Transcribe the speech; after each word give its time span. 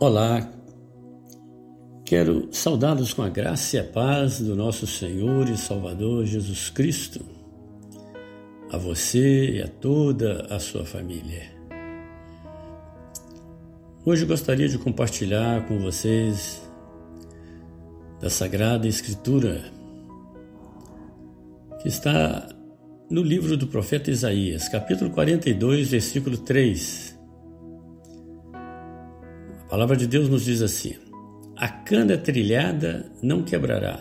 Olá, 0.00 0.48
quero 2.04 2.48
saudá-los 2.52 3.12
com 3.12 3.22
a 3.22 3.28
graça 3.28 3.74
e 3.74 3.80
a 3.80 3.84
paz 3.84 4.38
do 4.38 4.54
nosso 4.54 4.86
Senhor 4.86 5.48
e 5.48 5.56
Salvador 5.56 6.24
Jesus 6.24 6.70
Cristo, 6.70 7.24
a 8.70 8.78
você 8.78 9.56
e 9.56 9.60
a 9.60 9.66
toda 9.66 10.46
a 10.50 10.60
sua 10.60 10.84
família. 10.84 11.50
Hoje 14.06 14.24
gostaria 14.24 14.68
de 14.68 14.78
compartilhar 14.78 15.66
com 15.66 15.80
vocês 15.80 16.62
da 18.20 18.30
Sagrada 18.30 18.86
Escritura, 18.86 19.64
que 21.82 21.88
está 21.88 22.48
no 23.10 23.20
livro 23.20 23.56
do 23.56 23.66
profeta 23.66 24.12
Isaías, 24.12 24.68
capítulo 24.68 25.10
42, 25.10 25.90
versículo 25.90 26.38
3 26.38 27.07
a 29.68 29.70
palavra 29.70 29.98
de 29.98 30.06
Deus 30.06 30.30
nos 30.30 30.46
diz 30.46 30.62
assim: 30.62 30.94
A 31.54 31.68
cana 31.68 32.16
trilhada 32.16 33.12
não 33.22 33.42
quebrará, 33.42 34.00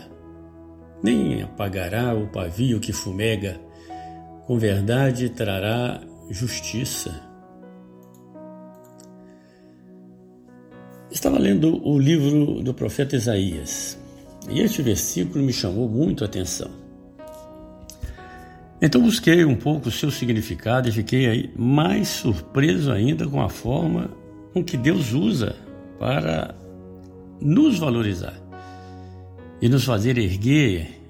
nem 1.04 1.44
apagará 1.44 2.16
o 2.16 2.28
pavio 2.28 2.80
que 2.80 2.94
fumega, 2.94 3.60
com 4.46 4.58
verdade 4.58 5.28
trará 5.28 6.00
justiça. 6.30 7.22
Estava 11.12 11.38
lendo 11.38 11.86
o 11.86 12.00
livro 12.00 12.64
do 12.64 12.74
profeta 12.74 13.18
Isaías 13.18 14.00
e 14.50 14.62
este 14.62 14.82
versículo 14.82 15.44
me 15.44 15.52
chamou 15.52 15.90
muito 15.90 16.24
a 16.24 16.28
atenção. 16.28 16.72
Então 18.82 19.02
busquei 19.02 19.44
um 19.44 19.56
pouco 19.56 19.90
o 19.90 19.92
seu 19.92 20.12
significado 20.12 20.88
e 20.88 20.94
fiquei 20.94 21.52
mais 21.58 22.08
surpreso 22.08 22.90
ainda 22.90 23.28
com 23.28 23.42
a 23.42 23.50
forma 23.50 24.10
com 24.54 24.64
que 24.64 24.78
Deus 24.78 25.14
usa 25.14 25.56
para 26.00 26.56
nos 27.42 27.78
valorizar 27.78 28.36
e 29.62 29.70
nos 29.70 29.84
fazer 29.84 30.18
erguer 30.18 31.02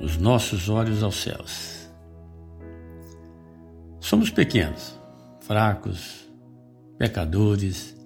os 0.00 0.16
nossos 0.16 0.68
olhos 0.68 1.02
aos 1.02 1.16
céus. 1.16 1.88
Somos 4.00 4.30
pequenos, 4.30 4.98
fracos, 5.40 6.28
pecadores, 6.98 7.96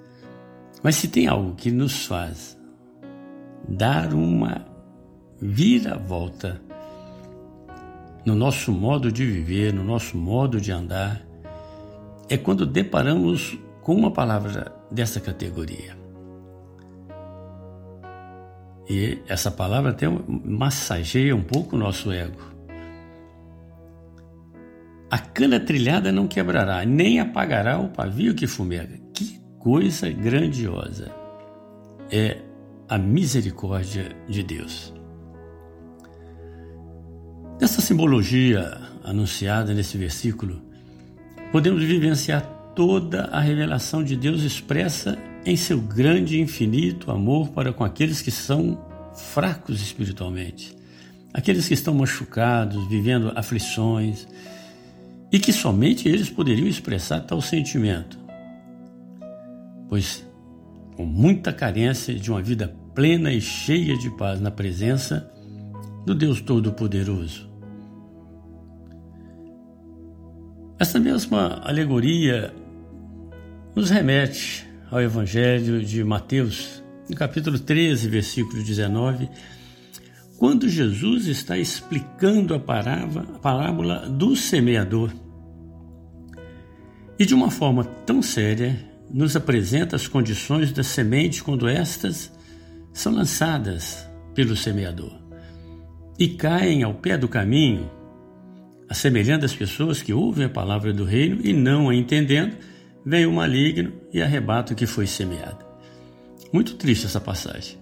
mas 0.83 0.97
se 0.97 1.09
tem 1.09 1.27
algo 1.27 1.55
que 1.55 1.71
nos 1.71 2.07
faz 2.07 2.57
dar 3.69 4.15
uma 4.15 4.65
vira-volta 5.41 6.61
no 8.25 8.35
nosso 8.35 8.71
modo 8.73 9.11
de 9.11 9.25
viver, 9.25 9.73
no 9.73 9.83
nosso 9.83 10.17
modo 10.17 10.61
de 10.61 10.71
andar, 10.71 11.23
é 12.29 12.37
quando 12.37 12.67
deparamos 12.67 13.59
com 13.89 13.95
uma 13.95 14.11
palavra 14.11 14.71
dessa 14.91 15.19
categoria. 15.19 15.97
E 18.87 19.19
essa 19.27 19.51
palavra 19.51 19.93
até 19.93 20.07
massageia 20.29 21.35
um 21.35 21.43
pouco 21.43 21.75
o 21.75 21.79
nosso 21.79 22.13
ego. 22.13 22.39
A 25.11 25.19
cana 25.19 25.59
trilhada 25.59 26.13
não 26.13 26.29
quebrará, 26.29 26.85
nem 26.85 27.19
apagará 27.19 27.79
o 27.79 27.89
pavio 27.89 28.35
que 28.35 28.47
fumega. 28.47 28.99
Que 29.15 29.41
coisa 29.59 30.11
grandiosa 30.11 31.11
é 32.13 32.43
a 32.91 32.99
misericórdia 32.99 34.15
de 34.29 34.43
Deus. 34.43 34.93
Dessa 37.59 37.81
simbologia 37.81 38.83
anunciada 39.03 39.73
nesse 39.73 39.97
versículo, 39.97 40.61
podemos 41.51 41.83
vivenciar 41.83 42.58
toda 42.79 43.25
a 43.33 43.41
revelação 43.41 44.05
de 44.05 44.15
Deus 44.15 44.43
expressa 44.43 45.19
em 45.45 45.57
seu 45.57 45.81
grande 45.81 46.37
e 46.37 46.41
infinito 46.41 47.11
amor 47.11 47.49
para 47.49 47.73
com 47.73 47.83
aqueles 47.83 48.23
que 48.23 48.31
são 48.31 48.79
fracos 49.33 49.83
espiritualmente, 49.83 50.77
aqueles 51.35 51.67
que 51.67 51.75
estão 51.75 51.93
machucados, 51.93 52.89
vivendo 52.89 53.33
aflições, 53.35 54.29
e 55.33 55.41
que 55.41 55.53
somente 55.53 56.09
eles 56.09 56.31
poderiam 56.31 56.69
expressar 56.69 57.19
tal 57.23 57.41
sentimento, 57.41 58.17
pois 59.89 60.25
com 60.95 61.05
muita 61.05 61.53
carência 61.53 62.15
de 62.15 62.31
uma 62.31 62.41
vida 62.41 62.73
plena 62.95 63.33
e 63.33 63.41
cheia 63.41 63.99
de 63.99 64.09
paz 64.11 64.41
na 64.41 64.53
presença 64.53 65.29
do 66.07 66.15
Deus 66.15 66.41
Todo-Poderoso. 66.41 67.49
Essa 70.79 71.01
mesma 71.01 71.61
alegoria 71.65 72.55
nos 73.79 73.91
remete 73.91 74.67
ao 74.91 75.01
Evangelho 75.01 75.81
de 75.85 76.03
Mateus, 76.03 76.83
no 77.09 77.15
capítulo 77.15 77.61
13, 77.61 78.09
versículo 78.09 78.61
19, 78.61 79.31
quando 80.37 80.69
Jesus 80.69 81.29
está 81.29 81.57
explicando 81.57 82.57
a 82.57 82.59
parábola 82.59 84.09
do 84.09 84.35
semeador. 84.35 85.13
E 87.17 87.25
de 87.25 87.33
uma 87.33 87.53
forma 87.53 87.85
tão 87.85 88.21
séria, 88.21 88.77
nos 89.09 89.37
apresenta 89.37 89.95
as 89.95 90.09
condições 90.09 90.73
da 90.73 90.83
semente 90.83 91.45
quando 91.45 91.69
estas 91.69 92.33
são 92.93 93.15
lançadas 93.15 94.05
pelo 94.35 94.57
semeador 94.57 95.17
e 96.19 96.27
caem 96.31 96.83
ao 96.83 96.95
pé 96.95 97.17
do 97.17 97.29
caminho, 97.29 97.89
assemelhando 98.89 99.45
as 99.45 99.55
pessoas 99.55 100.03
que 100.03 100.13
ouvem 100.13 100.47
a 100.47 100.51
palavra 100.51 100.93
do 100.93 101.05
reino 101.05 101.39
e 101.45 101.53
não 101.53 101.89
a 101.89 101.95
entendendo, 101.95 102.57
vem 103.05 103.27
o 103.27 103.33
maligno 103.33 103.93
e 104.13 104.23
arrebata 104.23 104.73
o 104.73 104.77
que 104.77 104.87
foi 104.87 105.07
semeado. 105.07 105.65
Muito 106.53 106.75
triste 106.75 107.07
essa 107.07 107.21
passagem. 107.21 107.79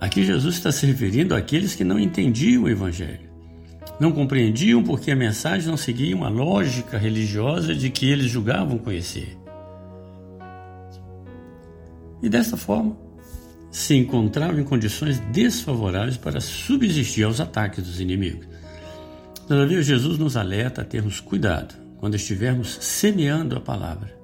Aqui 0.00 0.24
Jesus 0.24 0.54
está 0.54 0.72
se 0.72 0.86
referindo 0.86 1.34
àqueles 1.34 1.74
que 1.74 1.84
não 1.84 1.98
entendiam 1.98 2.62
o 2.62 2.68
Evangelho. 2.68 3.28
Não 3.98 4.12
compreendiam 4.12 4.82
porque 4.82 5.10
a 5.10 5.16
mensagem 5.16 5.68
não 5.68 5.76
seguia 5.76 6.16
uma 6.16 6.30
lógica 6.30 6.96
religiosa 6.96 7.74
de 7.74 7.90
que 7.90 8.08
eles 8.08 8.30
julgavam 8.30 8.78
conhecer. 8.78 9.36
E 12.22 12.28
desta 12.28 12.56
forma, 12.56 12.96
se 13.70 13.94
encontravam 13.94 14.58
em 14.58 14.64
condições 14.64 15.20
desfavoráveis 15.32 16.16
para 16.16 16.40
subsistir 16.40 17.24
aos 17.24 17.40
ataques 17.40 17.84
dos 17.84 18.00
inimigos. 18.00 18.48
Todavia, 19.46 19.82
Jesus 19.82 20.18
nos 20.18 20.36
alerta 20.36 20.80
a 20.82 20.84
termos 20.84 21.20
cuidado 21.20 21.74
quando 22.00 22.14
estivermos 22.14 22.78
semeando 22.80 23.56
a 23.56 23.60
palavra. 23.60 24.18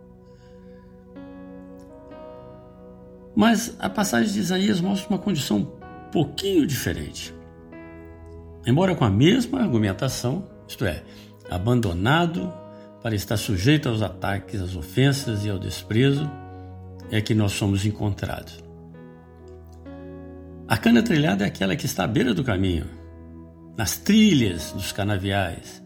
Mas 3.36 3.76
a 3.78 3.90
passagem 3.90 4.32
de 4.32 4.40
Isaías 4.40 4.80
mostra 4.80 5.10
uma 5.10 5.18
condição 5.18 5.58
um 5.58 6.10
pouquinho 6.10 6.66
diferente. 6.66 7.34
Embora 8.66 8.96
com 8.96 9.04
a 9.04 9.10
mesma 9.10 9.60
argumentação, 9.60 10.48
isto 10.66 10.86
é, 10.86 11.02
abandonado 11.50 12.50
para 13.02 13.14
estar 13.14 13.36
sujeito 13.36 13.90
aos 13.90 14.00
ataques, 14.00 14.60
às 14.60 14.74
ofensas 14.74 15.44
e 15.44 15.50
ao 15.50 15.58
desprezo, 15.58 16.28
é 17.10 17.20
que 17.20 17.34
nós 17.34 17.52
somos 17.52 17.84
encontrados. 17.84 18.64
A 20.66 20.78
cana 20.78 21.02
trilhada 21.02 21.44
é 21.44 21.46
aquela 21.46 21.76
que 21.76 21.86
está 21.86 22.04
à 22.04 22.08
beira 22.08 22.32
do 22.32 22.42
caminho, 22.42 22.86
nas 23.76 23.98
trilhas 23.98 24.72
dos 24.72 24.90
canaviais, 24.90 25.85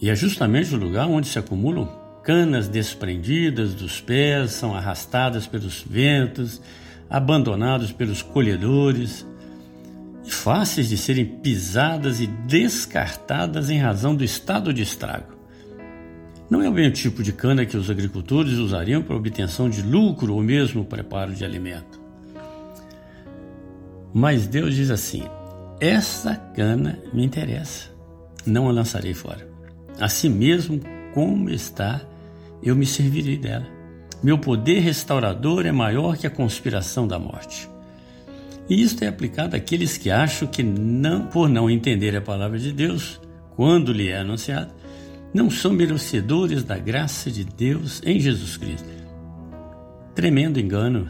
e 0.00 0.10
é 0.10 0.14
justamente 0.14 0.74
o 0.74 0.78
lugar 0.78 1.06
onde 1.06 1.28
se 1.28 1.38
acumulam 1.38 1.88
canas 2.22 2.68
desprendidas 2.68 3.72
dos 3.72 4.00
pés, 4.00 4.50
são 4.50 4.74
arrastadas 4.74 5.46
pelos 5.46 5.84
ventos, 5.88 6.60
abandonados 7.08 7.92
pelos 7.92 8.20
colhedores 8.20 9.24
e 10.24 10.30
fáceis 10.32 10.88
de 10.88 10.98
serem 10.98 11.24
pisadas 11.24 12.20
e 12.20 12.26
descartadas 12.26 13.70
em 13.70 13.78
razão 13.78 14.12
do 14.12 14.24
estado 14.24 14.74
de 14.74 14.82
estrago. 14.82 15.36
Não 16.50 16.60
é 16.60 16.68
o 16.68 16.92
tipo 16.92 17.22
de 17.22 17.32
cana 17.32 17.64
que 17.64 17.76
os 17.76 17.88
agricultores 17.90 18.54
usariam 18.54 19.02
para 19.02 19.14
obtenção 19.14 19.70
de 19.70 19.82
lucro 19.82 20.34
ou 20.34 20.42
mesmo 20.42 20.84
preparo 20.84 21.32
de 21.32 21.44
alimento. 21.44 22.00
Mas 24.12 24.48
Deus 24.48 24.74
diz 24.74 24.90
assim: 24.90 25.22
essa 25.80 26.34
cana 26.34 26.98
me 27.12 27.24
interessa, 27.24 27.88
não 28.44 28.68
a 28.68 28.72
lançarei 28.72 29.14
fora. 29.14 29.55
Assim 30.00 30.28
mesmo 30.28 30.80
como 31.14 31.48
está, 31.48 32.02
eu 32.62 32.76
me 32.76 32.84
servirei 32.84 33.36
dela. 33.36 33.66
Meu 34.22 34.38
poder 34.38 34.80
restaurador 34.80 35.66
é 35.66 35.72
maior 35.72 36.16
que 36.16 36.26
a 36.26 36.30
conspiração 36.30 37.06
da 37.06 37.18
morte. 37.18 37.68
E 38.68 38.82
isto 38.82 39.02
é 39.04 39.08
aplicado 39.08 39.54
àqueles 39.54 39.96
que 39.96 40.10
acham 40.10 40.48
que, 40.48 40.62
não, 40.62 41.26
por 41.26 41.48
não 41.48 41.70
entender 41.70 42.16
a 42.16 42.20
palavra 42.20 42.58
de 42.58 42.72
Deus, 42.72 43.20
quando 43.54 43.92
lhe 43.92 44.08
é 44.08 44.18
anunciada, 44.18 44.74
não 45.32 45.50
são 45.50 45.72
merecedores 45.72 46.64
da 46.64 46.78
graça 46.78 47.30
de 47.30 47.44
Deus 47.44 48.02
em 48.04 48.18
Jesus 48.18 48.56
Cristo. 48.56 48.88
Tremendo 50.14 50.58
engano. 50.58 51.08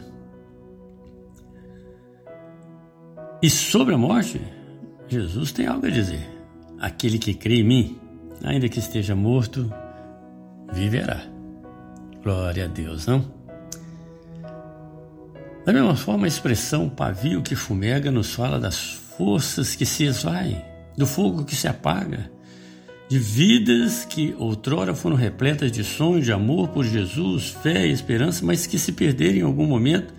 E 3.41 3.49
sobre 3.49 3.95
a 3.95 3.97
morte, 3.97 4.41
Jesus 5.07 5.51
tem 5.51 5.65
algo 5.65 5.85
a 5.85 5.89
dizer. 5.89 6.27
Aquele 6.79 7.17
que 7.17 7.33
crê 7.33 7.61
em 7.61 7.63
mim, 7.63 7.99
ainda 8.43 8.69
que 8.69 8.79
esteja 8.79 9.15
morto, 9.15 9.71
viverá. 10.71 11.21
Glória 12.23 12.65
a 12.65 12.67
Deus, 12.67 13.07
não? 13.07 13.37
Da 15.65 15.73
mesma 15.73 15.95
forma, 15.95 16.25
a 16.25 16.27
expressão 16.27 16.87
pavio 16.87 17.41
que 17.41 17.55
fumega 17.55 18.09
nos 18.09 18.33
fala 18.33 18.59
das 18.59 18.79
forças 19.17 19.75
que 19.75 19.85
se 19.85 20.05
esvaem, 20.05 20.63
do 20.97 21.05
fogo 21.05 21.43
que 21.43 21.55
se 21.55 21.67
apaga, 21.67 22.31
de 23.09 23.19
vidas 23.19 24.05
que 24.05 24.35
outrora 24.37 24.93
foram 24.93 25.15
repletas 25.15 25.71
de 25.71 25.83
sonhos, 25.83 26.25
de 26.25 26.31
amor 26.31 26.69
por 26.69 26.85
Jesus, 26.85 27.49
fé 27.61 27.85
e 27.87 27.91
esperança, 27.91 28.45
mas 28.45 28.65
que 28.65 28.77
se 28.77 28.91
perderam 28.91 29.37
em 29.37 29.41
algum 29.41 29.65
momento, 29.65 30.13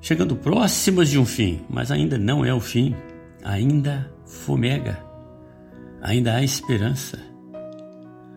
chegando 0.00 0.34
próximas 0.34 1.08
de 1.08 1.18
um 1.18 1.26
fim, 1.26 1.60
mas 1.68 1.90
ainda 1.90 2.18
não 2.18 2.44
é 2.44 2.54
o 2.54 2.60
fim, 2.60 2.94
ainda 3.44 4.10
fumega, 4.24 4.98
ainda 6.00 6.34
há 6.34 6.42
esperança, 6.42 7.18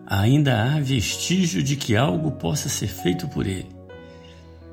ainda 0.06 0.62
há 0.62 0.80
vestígio 0.80 1.62
de 1.62 1.76
que 1.76 1.96
algo 1.96 2.32
possa 2.32 2.68
ser 2.68 2.88
feito 2.88 3.28
por 3.28 3.46
ele. 3.46 3.68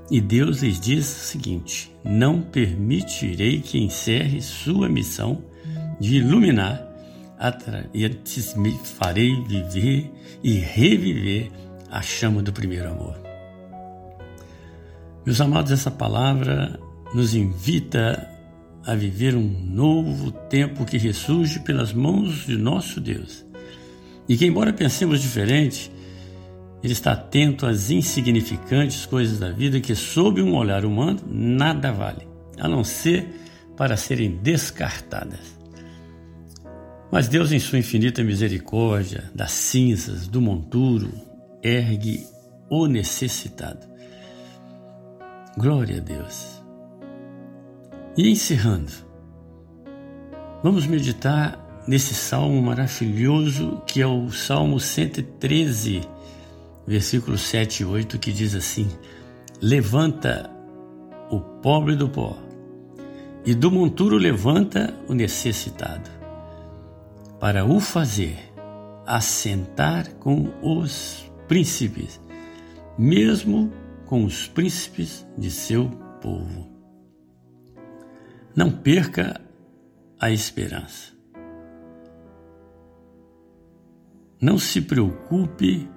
E 0.10 0.20
Deus 0.20 0.62
lhes 0.62 0.80
diz 0.80 1.06
o 1.06 1.26
seguinte: 1.26 1.92
Não 2.04 2.42
permitirei 2.42 3.62
que 3.62 3.80
encerre 3.80 4.42
sua 4.42 4.90
missão 4.90 5.44
de 6.00 6.18
iluminar, 6.18 6.86
antes 7.40 8.54
me 8.56 8.78
farei 8.84 9.42
viver 9.46 10.12
e 10.44 10.54
reviver 10.54 11.50
a 11.90 12.02
chama 12.02 12.42
do 12.42 12.52
primeiro 12.52 12.90
amor. 12.90 13.16
Meus 15.26 15.40
amados, 15.40 15.72
essa 15.72 15.92
palavra 15.92 16.80
nos 17.14 17.36
invita 17.36 18.31
a 18.86 18.96
viver 18.96 19.36
um 19.36 19.48
novo 19.48 20.32
tempo 20.32 20.86
que 20.86 20.98
ressurge 20.98 21.60
pelas 21.60 21.94
mãos 21.94 22.46
de 22.46 22.58
nosso 22.58 23.00
Deus. 23.00 23.46
E 24.28 24.38
que, 24.38 24.46
embora 24.46 24.74
pensemos 24.74 25.22
diferente, 25.22 25.92
Ele 26.84 26.94
está 26.94 27.12
atento 27.12 27.66
às 27.66 27.92
insignificantes 27.92 29.06
coisas 29.06 29.40
da 29.40 29.52
vida 29.52 29.80
que, 29.80 29.94
sob 29.94 30.42
um 30.42 30.56
olhar 30.56 30.86
humano, 30.86 31.20
nada 31.28 31.92
vale, 31.92 32.28
a 32.60 32.68
não 32.68 32.84
ser 32.84 33.28
para 33.78 33.98
serem 33.98 34.38
descartadas. 34.38 35.62
Mas 37.12 37.28
Deus, 37.28 37.52
em 37.52 37.60
sua 37.60 37.80
infinita 37.80 38.24
misericórdia, 38.24 39.30
das 39.36 39.52
cinzas, 39.52 40.28
do 40.28 40.42
monturo, 40.42 41.12
ergue 41.62 42.26
o 42.70 42.88
necessitado. 42.88 43.86
Glória 45.58 45.98
a 45.98 46.00
Deus. 46.00 46.61
E 48.18 48.30
encerrando, 48.30 48.92
vamos 50.62 50.86
meditar 50.86 51.84
nesse 51.88 52.14
salmo 52.14 52.62
maravilhoso 52.62 53.82
que 53.88 54.02
é 54.02 54.06
o 54.06 54.30
Salmo 54.30 54.82
113, 54.82 56.02
versículos 56.86 57.40
7 57.40 57.84
e 57.84 57.86
8, 57.86 58.20
que 58.20 58.34
diz 58.34 58.54
assim: 58.54 58.90
Levanta 59.62 60.52
o 61.30 61.40
pobre 61.40 61.96
do 61.96 62.10
pó, 62.10 62.38
e 63.46 63.56
do 63.56 63.72
monturo 63.72 64.18
levanta 64.18 64.94
o 65.08 65.14
necessitado, 65.14 66.10
para 67.40 67.64
o 67.64 67.80
fazer 67.80 68.38
assentar 69.08 70.14
com 70.16 70.50
os 70.62 71.32
príncipes, 71.48 72.20
mesmo 72.98 73.72
com 74.06 74.26
os 74.26 74.48
príncipes 74.48 75.26
de 75.38 75.50
seu 75.50 75.86
povo. 76.22 76.71
Não 78.56 78.70
perca 78.72 79.40
a 80.20 80.30
esperança. 80.30 81.14
Não 84.42 84.58
se 84.58 84.82
preocupe, 84.82 85.88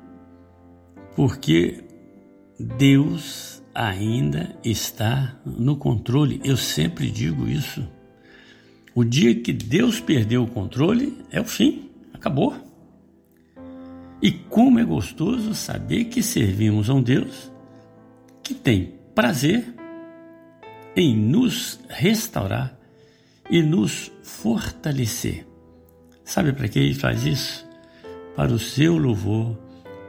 porque 1.16 1.84
Deus 2.58 3.62
ainda 3.74 4.54
está 4.62 5.36
no 5.44 5.76
controle. 5.76 6.40
Eu 6.44 6.56
sempre 6.56 7.10
digo 7.10 7.48
isso. 7.48 7.86
O 8.94 9.02
dia 9.02 9.34
que 9.34 9.52
Deus 9.52 9.98
perdeu 9.98 10.44
o 10.44 10.46
controle 10.46 11.18
é 11.30 11.40
o 11.40 11.44
fim, 11.44 11.90
acabou. 12.12 12.54
E 14.22 14.30
como 14.30 14.78
é 14.78 14.84
gostoso 14.84 15.54
saber 15.54 16.04
que 16.04 16.22
servimos 16.22 16.88
a 16.88 16.94
um 16.94 17.02
Deus 17.02 17.50
que 18.42 18.54
tem 18.54 18.94
prazer 19.14 19.74
em 20.96 21.16
nos 21.16 21.80
restaurar 21.88 22.78
e 23.50 23.62
nos 23.62 24.12
fortalecer. 24.22 25.46
Sabe 26.24 26.52
para 26.52 26.68
que 26.68 26.78
ele 26.78 26.94
faz 26.94 27.24
isso? 27.24 27.66
Para 28.36 28.52
o 28.52 28.58
seu 28.58 28.96
louvor, 28.96 29.56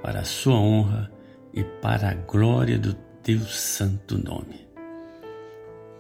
para 0.02 0.22
a 0.22 0.24
sua 0.24 0.56
honra 0.56 1.12
e 1.54 1.64
para 1.64 2.10
a 2.10 2.14
glória 2.14 2.78
do 2.78 2.94
teu 3.24 3.40
santo 3.42 4.18
nome. 4.18 4.66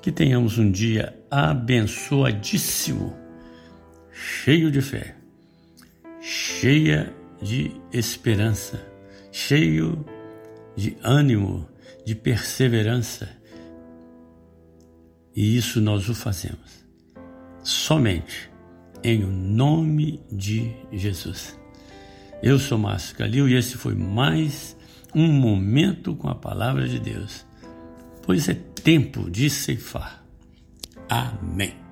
Que 0.01 0.11
tenhamos 0.11 0.57
um 0.57 0.71
dia 0.71 1.17
abençoadíssimo, 1.29 3.15
cheio 4.11 4.71
de 4.71 4.81
fé, 4.81 5.15
cheia 6.21 7.11
de 7.41 7.71
esperança, 7.91 8.79
cheio 9.31 10.05
de 10.75 10.95
ânimo, 11.01 11.67
de 12.05 12.13
perseverança 12.13 13.27
e 15.35 15.57
isso 15.57 15.81
nós 15.81 16.07
o 16.07 16.15
fazemos 16.15 16.85
somente 17.61 18.49
em 19.03 19.19
nome 19.19 20.23
de 20.31 20.71
Jesus. 20.91 21.59
Eu 22.41 22.59
sou 22.59 22.77
Márcio 22.77 23.17
Calil 23.17 23.49
e 23.49 23.55
esse 23.55 23.75
foi 23.75 23.95
mais 23.95 24.75
um 25.13 25.31
momento 25.31 26.15
com 26.15 26.27
a 26.27 26.35
palavra 26.35 26.87
de 26.87 26.99
Deus, 26.99 27.45
pois 28.21 28.47
é 28.49 28.53
tempo 28.53 29.29
de 29.29 29.49
ceifar. 29.49 30.23
Amém. 31.09 31.84